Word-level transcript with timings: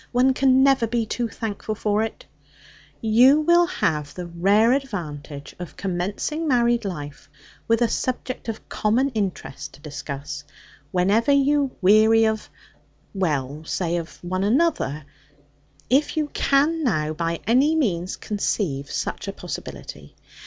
one 0.11 0.33
can 0.33 0.63
never 0.63 0.87
be 0.87 1.05
too 1.05 1.27
thankful 1.29 1.75
for 1.75 2.01
it) 2.01 2.25
you 3.01 3.39
will 3.41 3.67
have 3.67 4.15
the 4.15 4.25
rare 4.25 4.71
advantage 4.73 5.53
of 5.59 5.77
commencing 5.77 6.47
married 6.47 6.83
life, 6.83 7.29
with 7.67 7.83
a 7.83 7.87
subject 7.87 8.49
of 8.49 8.67
common 8.67 9.09
interest 9.09 9.73
to 9.73 9.79
discuss, 9.81 10.43
whenever 10.89 11.31
you 11.31 11.69
weary 11.83 12.25
of 12.25 12.49
well, 13.13 13.63
say 13.63 13.95
of 13.97 14.15
one 14.23 14.43
another; 14.43 15.05
if 15.87 16.17
you 16.17 16.25
can 16.33 16.83
now, 16.83 17.13
by 17.13 17.39
any 17.45 17.75
means, 17.75 18.15
conceive 18.15 18.89
such 18.89 19.27
a 19.27 19.31
possibility. 19.31 20.15